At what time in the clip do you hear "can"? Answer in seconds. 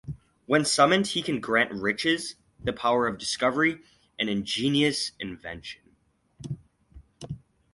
1.21-1.39